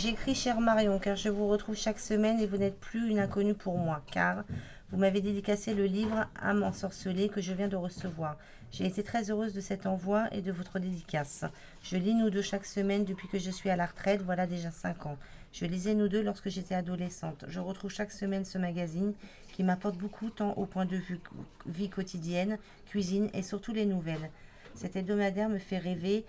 J'écris 0.04 0.36
cher 0.36 0.60
Marion 0.60 1.00
car 1.00 1.16
je 1.16 1.30
vous 1.30 1.48
retrouve 1.48 1.78
chaque 1.78 1.98
semaine 1.98 2.38
et 2.42 2.46
vous 2.46 2.58
n'êtes 2.58 2.78
plus 2.78 3.10
une 3.10 3.20
inconnue 3.20 3.54
pour 3.54 3.78
moi 3.78 4.04
car 4.12 4.44
vous 4.92 4.98
m'avez 4.98 5.22
dédicacé 5.22 5.74
le 5.74 5.86
livre 5.86 6.28
Âme 6.42 6.64
ensorcelée 6.64 7.30
que 7.30 7.40
je 7.40 7.54
viens 7.54 7.70
de 7.70 7.78
recevoir. 7.78 8.36
J'ai 8.70 8.86
été 8.86 9.02
très 9.02 9.32
heureuse 9.32 9.54
de 9.54 9.62
cet 9.62 9.86
envoi 9.86 10.28
et 10.34 10.42
de 10.42 10.52
votre 10.52 10.78
dédicace. 10.78 11.46
Je 11.82 11.96
lis 11.96 12.16
nous 12.16 12.30
deux 12.30 12.42
chaque 12.42 12.66
semaine 12.66 13.06
depuis 13.06 13.30
que 13.30 13.40
je 13.40 13.50
suis 13.50 13.70
à 13.70 13.78
la 13.78 13.86
retraite, 13.86 14.22
voilà 14.24 14.46
déjà 14.46 14.72
5 14.72 15.06
ans. 15.06 15.18
Je 15.54 15.64
lisais 15.64 15.94
nous 15.94 16.10
deux 16.10 16.22
lorsque 16.22 16.50
j'étais 16.50 16.76
adolescente. 16.76 17.46
Je 17.48 17.62
retrouve 17.62 17.90
chaque 17.90 18.12
semaine 18.12 18.44
ce 18.44 18.58
magazine 18.58 19.14
qui 19.54 19.64
m'apporte 19.64 19.98
beaucoup 19.98 20.30
tant 20.32 20.52
au 20.56 20.66
point 20.66 20.86
de 20.86 20.98
vue 20.98 21.22
vie 21.66 21.90
quotidienne, 21.90 22.58
cuisine 22.88 23.30
et 23.34 23.42
surtout 23.42 23.72
les 23.72 23.86
nouvelles. 23.86 24.32
Cet 24.76 24.96
hebdomadaire 24.96 25.50
me 25.50 25.60
fait 25.60 25.78
rêver 25.78 26.26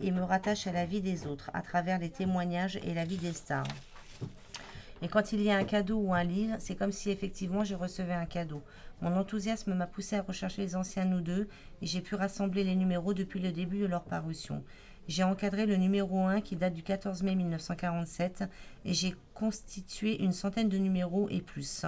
et 0.00 0.10
me 0.10 0.22
rattache 0.22 0.66
à 0.66 0.72
la 0.72 0.86
vie 0.86 1.00
des 1.00 1.26
autres 1.26 1.50
à 1.54 1.62
travers 1.62 1.98
les 1.98 2.10
témoignages 2.10 2.78
et 2.84 2.94
la 2.94 3.04
vie 3.04 3.16
des 3.16 3.32
stars. 3.32 3.66
Et 5.02 5.08
quand 5.08 5.32
il 5.32 5.42
y 5.42 5.50
a 5.50 5.56
un 5.56 5.64
cadeau 5.64 5.98
ou 5.98 6.14
un 6.14 6.24
livre, 6.24 6.56
c'est 6.58 6.74
comme 6.74 6.92
si 6.92 7.10
effectivement 7.10 7.64
je 7.64 7.74
recevais 7.74 8.12
un 8.12 8.26
cadeau. 8.26 8.62
Mon 9.00 9.16
enthousiasme 9.16 9.74
m'a 9.74 9.86
poussé 9.86 10.16
à 10.16 10.22
rechercher 10.22 10.62
les 10.62 10.76
anciens 10.76 11.06
nous 11.06 11.22
deux 11.22 11.48
et 11.80 11.86
j'ai 11.86 12.02
pu 12.02 12.14
rassembler 12.14 12.64
les 12.64 12.76
numéros 12.76 13.14
depuis 13.14 13.40
le 13.40 13.50
début 13.50 13.80
de 13.80 13.86
leur 13.86 14.02
parution. 14.04 14.62
J'ai 15.08 15.24
encadré 15.24 15.64
le 15.64 15.76
numéro 15.76 16.20
1 16.20 16.42
qui 16.42 16.54
date 16.54 16.74
du 16.74 16.82
14 16.82 17.22
mai 17.22 17.34
1947 17.34 18.44
et 18.84 18.92
j'ai 18.92 19.16
constitué 19.34 20.22
une 20.22 20.32
centaine 20.32 20.68
de 20.68 20.76
numéros 20.76 21.28
et 21.30 21.40
plus. 21.40 21.86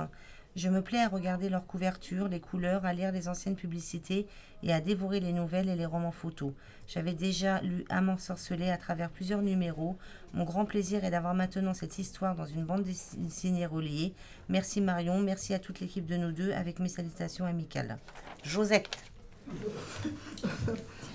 Je 0.54 0.68
me 0.68 0.82
plais 0.82 1.00
à 1.00 1.09
regarder 1.09 1.49
leurs 1.49 1.66
couvertures, 1.66 2.28
les 2.28 2.40
couleurs, 2.40 2.85
à 2.85 2.92
lire 2.92 3.11
les 3.11 3.26
anciennes 3.28 3.56
publicités 3.56 4.26
et 4.62 4.73
à 4.73 4.82
dévorer 4.82 5.18
les 5.18 5.32
nouvelles 5.32 5.71
et 5.71 5.76
les 5.76 5.87
romans 5.87 6.12
photos. 6.12 6.52
J'avais 6.87 7.14
déjà 7.14 7.62
lu 7.62 7.87
Âme 7.88 8.11
ensorcelée 8.11 8.68
à 8.68 8.76
travers 8.76 9.09
plusieurs 9.09 9.40
numéros. 9.40 9.97
Mon 10.35 10.44
grand 10.44 10.66
plaisir 10.66 11.04
est 11.04 11.11
d'avoir 11.11 11.32
maintenant 11.35 11.73
cette 11.73 11.99
histoire 11.99 12.35
dans 12.35 12.44
une 12.44 12.64
bande 12.64 12.85
dessinée 12.85 13.64
reliée. 13.64 14.12
Merci 14.50 14.82
Marion, 14.82 15.21
merci 15.21 15.54
à 15.54 15.59
toute 15.59 15.80
l'équipe 15.80 16.04
de 16.04 16.16
nous 16.16 16.32
deux 16.32 16.52
avec 16.52 16.80
mes 16.80 16.88
salutations 16.88 17.47
amicales. 17.47 17.99
Josette. 18.44 18.90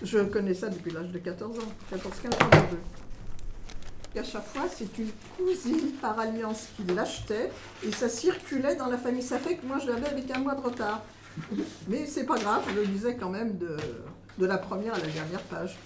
Je 0.01 0.20
connais 0.20 0.53
ça 0.56 0.70
depuis 0.70 0.91
l'âge 0.91 1.10
de 1.10 1.20
14 1.20 1.60
ans, 1.60 1.72
14-15 1.94 2.34
ans. 2.44 2.50
à 4.15 4.24
chaque 4.24 4.46
fois, 4.46 4.67
c'est 4.67 4.98
une 4.98 5.12
par 6.01 6.20
alliance 6.20 6.67
qui 6.75 6.94
l'achetait 6.94 7.51
et 7.86 7.91
ça 7.91 8.10
circulait 8.10 8.75
dans 8.75 8.88
la 8.88 8.98
famille. 8.98 9.22
Ça 9.24 9.38
fait 9.38 9.56
que 9.56 9.65
moi 9.65 9.77
je 9.79 9.88
l'avais 9.88 10.08
avec 10.08 10.29
un 10.32 10.39
mois 10.39 10.56
de 10.56 10.62
retard. 10.62 11.03
Mais 11.88 12.06
c'est 12.08 12.25
pas 12.25 12.38
grave, 12.38 12.63
je 12.70 12.75
le 12.75 12.84
lisais 12.84 13.15
quand 13.15 13.29
même 13.29 13.58
de, 13.58 13.77
la 14.46 14.58
première 14.58 14.96
à 14.96 15.00
la 15.00 15.08
dernière 15.08 15.41
page. 15.41 15.77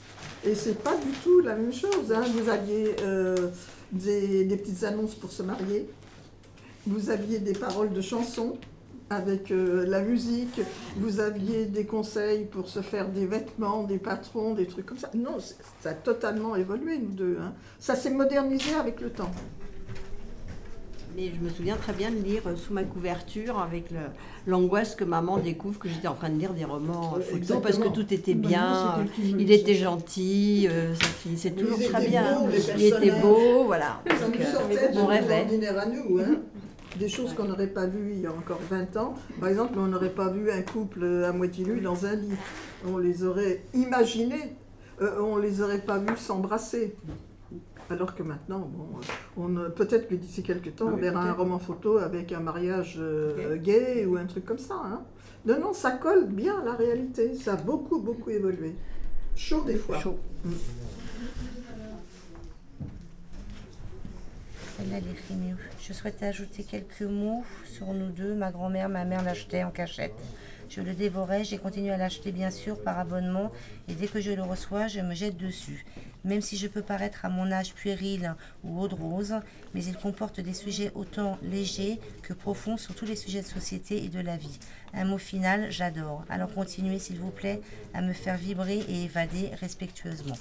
Et 0.46 0.56
c'est 0.56 0.82
pas 0.82 0.96
du 0.96 1.12
tout 1.24 1.42
la 1.42 1.56
même 1.56 1.74
chose. 1.74 2.12
hein. 2.14 2.24
Vous 2.34 2.50
aviez 2.50 2.96
euh, 3.02 3.50
des 3.92 4.58
petites 4.58 4.84
annonces 4.84 5.16
pour 5.16 5.32
se 5.32 5.44
marier. 5.44 5.90
Vous 6.88 7.10
aviez 7.10 7.40
des 7.40 7.54
paroles 7.54 7.94
de 7.94 8.02
chansons 8.02 8.58
avec 9.12 9.52
euh, 9.52 9.86
la 9.88 10.02
musique. 10.02 10.62
Vous 10.98 11.20
aviez 11.20 11.66
des 11.66 11.86
conseils 11.86 12.46
pour 12.46 12.70
se 12.70 12.80
faire 12.82 13.10
des 13.10 13.26
vêtements, 13.26 13.84
des 13.84 13.98
patrons, 13.98 14.54
des 14.54 14.66
trucs 14.66 14.86
comme 14.86 14.98
ça. 14.98 15.12
Non, 15.14 15.38
ça 15.82 15.90
a 15.90 15.94
totalement 15.94 16.56
évolué, 16.56 16.98
nous 16.98 17.14
deux. 17.14 17.38
hein. 17.42 17.54
Ça 17.78 17.96
s'est 17.96 18.10
modernisé 18.12 18.74
avec 18.80 19.02
le 19.02 19.10
temps. 19.10 19.32
Mais 21.18 21.30
je 21.38 21.44
me 21.44 21.50
souviens 21.50 21.76
très 21.76 21.92
bien 21.92 22.10
de 22.10 22.16
lire 22.16 22.44
euh, 22.48 22.56
sous 22.56 22.72
ma 22.72 22.84
couverture 22.84 23.60
avec 23.60 23.88
l'angoisse 24.48 24.96
que 24.96 25.04
maman 25.04 25.40
découvre 25.40 25.78
que 25.78 25.90
j'étais 25.90 26.08
en 26.08 26.14
train 26.14 26.30
de 26.30 26.40
lire 26.40 26.54
des 26.54 26.64
romans 26.64 27.16
euh, 27.18 27.20
photos 27.20 27.62
parce 27.62 27.78
que 27.80 27.90
tout 27.90 28.14
était 28.14 28.34
bien, 28.34 29.06
il 29.38 29.52
était 29.52 29.74
gentil, 29.76 30.70
euh, 30.72 30.96
ça 30.96 31.08
finissait 31.08 31.52
toujours 31.52 31.80
très 31.84 32.08
bien. 32.08 32.40
beaux, 32.40 32.48
il 32.78 32.86
était 32.86 33.12
beau, 33.20 33.66
voilà. 33.66 34.02
Ça 34.08 34.26
Donc, 34.26 34.40
nous 34.40 34.46
sortait 34.46 34.94
de 34.94 34.98
on 35.00 35.06
rêvait. 35.06 35.68
à 35.68 35.86
nous. 35.88 36.20
Hein. 36.20 36.40
Des 37.02 37.10
choses 37.10 37.34
qu'on 37.34 37.46
n'aurait 37.46 37.66
pas 37.66 37.88
vues 37.88 38.12
il 38.14 38.22
y 38.22 38.28
a 38.28 38.32
encore 38.32 38.62
20 38.70 38.96
ans. 38.98 39.16
Par 39.40 39.50
exemple, 39.50 39.74
on 39.80 39.88
n'aurait 39.88 40.12
pas 40.12 40.30
vu 40.30 40.52
un 40.52 40.62
couple 40.62 41.04
à 41.28 41.32
moitié 41.32 41.66
nu 41.66 41.82
dans 41.82 42.06
un 42.06 42.14
lit. 42.14 42.36
On 42.88 43.00
les 43.00 43.24
aurait 43.24 43.64
imaginés. 43.74 44.56
Euh, 45.02 45.20
on 45.20 45.38
les 45.38 45.64
aurait 45.64 45.82
pas 45.82 45.98
vus 45.98 46.16
s'embrasser. 46.18 46.96
Alors 47.90 48.14
que 48.14 48.22
maintenant, 48.22 48.70
bon, 48.72 48.88
on, 49.36 49.72
peut-être 49.72 50.10
que 50.10 50.14
d'ici 50.14 50.44
quelques 50.44 50.76
temps, 50.76 50.90
on 50.94 50.96
verra 50.96 51.24
un 51.24 51.34
roman 51.34 51.58
photo 51.58 51.98
avec 51.98 52.32
un 52.34 52.40
mariage 52.40 52.98
euh, 53.00 53.56
gay 53.56 54.06
ou 54.06 54.18
un 54.18 54.26
truc 54.26 54.46
comme 54.46 54.60
ça. 54.60 54.76
hein. 54.76 55.02
Non, 55.48 55.60
non, 55.60 55.74
ça 55.74 55.90
colle 55.94 56.28
bien 56.28 56.60
à 56.62 56.66
la 56.66 56.74
réalité. 56.74 57.34
Ça 57.34 57.54
a 57.54 57.56
beaucoup, 57.56 58.00
beaucoup 58.00 58.30
évolué. 58.30 58.76
Chaud 59.36 59.64
des 59.66 59.76
fois. 59.76 59.98
Mm. 60.46 60.50
Je 65.80 65.94
souhaitais 65.94 66.26
ajouter 66.26 66.64
quelques 66.64 67.02
mots 67.02 67.44
sur 67.66 67.88
nous 67.94 68.12
deux. 68.12 68.34
Ma 68.34 68.52
grand-mère, 68.52 68.90
ma 68.90 69.06
mère 69.06 69.24
l'achetaient 69.24 69.64
en 69.64 69.72
cachette. 69.72 70.14
Je 70.70 70.82
le 70.82 70.94
dévorais, 70.94 71.44
j'ai 71.44 71.58
continué 71.58 71.92
à 71.92 71.98
l'acheter 71.98 72.32
bien 72.32 72.50
sûr 72.50 72.82
par 72.82 72.98
abonnement 72.98 73.52
et 73.90 73.94
dès 73.94 74.08
que 74.08 74.22
je 74.22 74.32
le 74.32 74.42
reçois, 74.42 74.88
je 74.88 75.02
me 75.02 75.14
jette 75.14 75.36
dessus. 75.36 75.86
Même 76.24 76.40
si 76.40 76.56
je 76.56 76.68
peux 76.68 76.82
paraître 76.82 77.26
à 77.26 77.30
mon 77.30 77.52
âge 77.52 77.74
puéril 77.74 78.36
ou 78.64 78.80
eau 78.80 78.88
de 78.88 78.96
rose, 78.96 79.36
mais 79.74 79.84
il 79.84 79.98
comporte 79.98 80.40
des 80.40 80.54
sujets 80.54 80.92
autant 80.96 81.38
légers 81.44 82.00
que 82.24 82.32
profonds 82.32 82.78
sur 82.78 82.96
tous 82.96 83.06
les 83.06 83.18
sujets 83.18 83.42
de 83.42 83.48
société 83.48 84.04
et 84.04 84.08
de 84.08 84.22
la 84.22 84.38
vie. 84.38 84.60
Un 84.94 85.04
mot 85.04 85.18
final, 85.18 85.70
j'adore. 85.72 86.24
Alors 86.30 86.54
continuez 86.54 87.00
s'il 87.00 87.20
vous 87.20 87.32
plaît 87.32 87.60
à 87.94 88.02
me 88.02 88.14
faire 88.14 88.38
vibrer 88.38 88.80
et 88.88 89.04
évader 89.04 89.50
respectueusement. 89.60 90.38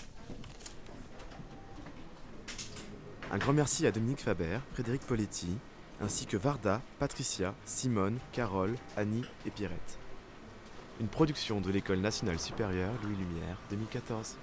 Un 3.32 3.38
grand 3.38 3.52
merci 3.52 3.86
à 3.86 3.92
Dominique 3.92 4.22
Faber, 4.22 4.58
Frédéric 4.72 5.02
Poletti, 5.02 5.56
ainsi 6.00 6.26
que 6.26 6.36
Varda, 6.36 6.82
Patricia, 6.98 7.54
Simone, 7.64 8.18
Carole, 8.32 8.74
Annie 8.96 9.24
et 9.46 9.50
Pierrette. 9.50 9.98
Une 11.00 11.06
production 11.06 11.60
de 11.60 11.70
l'École 11.70 12.00
nationale 12.00 12.40
supérieure 12.40 12.92
Louis 13.04 13.14
Lumière 13.14 13.56
2014. 13.70 14.36